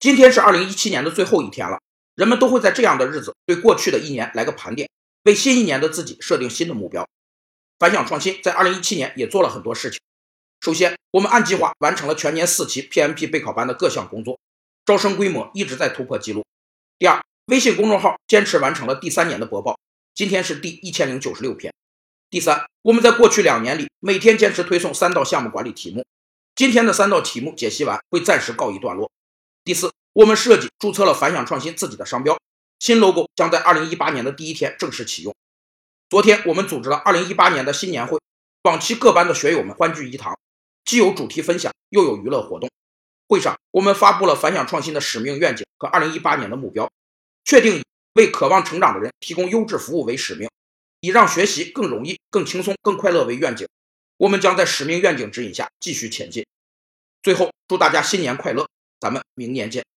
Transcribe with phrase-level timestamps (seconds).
[0.00, 1.80] 今天是二零一七年的最后一天了，
[2.14, 4.88] 人们都会在这样的日子对过去的一年来个盘点，
[5.24, 7.04] 为新一年的自己设定新的目标。
[7.80, 10.00] 反响创新在二零一七年也做了很多事情。
[10.60, 14.38] 首先，我们按计划完成了全年四期 PMP 备考班的各项工作，
[14.86, 16.44] 招生规模一直在突破记录。
[16.96, 19.76] 第二，微信公众号坚持完成了第三年的播报，
[20.14, 21.74] 今天是第一千零九十六篇。
[22.30, 26.04] 第三，我们在过去两年里每天坚持推送三道项目管理题目，
[26.54, 29.10] 今天的三道题目解析完会暂时告一段落。
[29.68, 32.40] 第四，我们设计注册了反响创新自己的商标，
[32.78, 35.36] 新 logo 将在二零一八年的第一天正式启用。
[36.08, 38.18] 昨天我们组织了二零一八年的新年会，
[38.62, 40.38] 往期各班的学友们欢聚一堂，
[40.86, 42.70] 既有主题分享，又有娱乐活动。
[43.28, 46.90] 会上我们发布了反响创新的使命愿景和二零一八年的目标，
[47.44, 50.48] 确定为渴望成长的人提供优质服务为使命，
[51.00, 53.68] 以让学习更容易、更轻松、更快乐为愿景。
[54.16, 56.46] 我们将在使命愿景指引下继续前进。
[57.22, 58.66] 最后，祝大家新年快乐！
[59.00, 59.88] 咱们明年见。